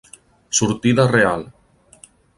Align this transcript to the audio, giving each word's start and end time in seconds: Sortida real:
Sortida 0.59 1.05
real: 1.11 1.45